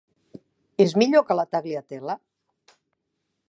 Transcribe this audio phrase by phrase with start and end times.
[0.85, 2.19] És millor que la Tagliatella?